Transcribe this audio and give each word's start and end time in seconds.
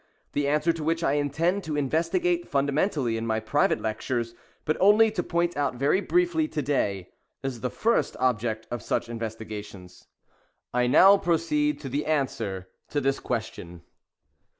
—the 0.33 0.47
answer 0.47 0.73
to 0.73 0.83
which 0.83 1.03
I 1.03 1.13
intend 1.13 1.63
to 1.65 1.77
investigate 1.77 2.47
fundamentally 2.47 3.17
in 3.17 3.27
my 3.27 3.39
private 3.39 3.79
lectures, 3.79 4.33
but 4.65 4.75
only 4.79 5.11
to 5.11 5.21
point 5.21 5.55
out 5.55 5.75
very 5.75 6.01
briefly 6.01 6.47
to 6.47 6.61
day,— 6.63 7.09
is 7.43 7.61
the 7.61 8.09
object 8.19 8.65
of 8.71 8.81
such 8.81 9.09
investigations. 9.09 10.07
I 10.73 10.87
now 10.87 11.17
proceed 11.17 11.79
to 11.81 11.87
the 11.89 12.03
to 12.89 12.99
this 12.99 13.19
question. 13.19 13.83